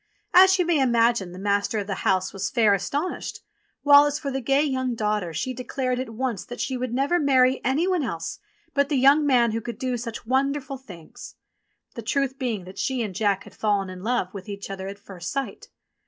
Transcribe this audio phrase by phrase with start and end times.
[0.33, 3.41] As you may imagine the master of the house was fair astonished,
[3.83, 7.19] while as for the gay young daughter she declared at once that she would never
[7.19, 8.39] marry any one else
[8.73, 11.35] but the: young man who could do such wonderful things;
[11.93, 14.97] the truth' being that she and Jack had fallen in love with each other at
[14.97, 15.67] first sight.